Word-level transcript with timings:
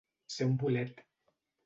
Ser 0.35 0.47
un 0.51 0.55
bolet. 0.63 1.05